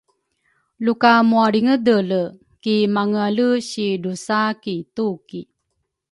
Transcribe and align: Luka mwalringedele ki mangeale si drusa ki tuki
Luka 0.85 1.11
mwalringedele 1.29 2.21
ki 2.61 2.75
mangeale 2.93 3.47
si 3.69 3.85
drusa 4.01 4.39
ki 4.61 4.75
tuki 4.95 5.41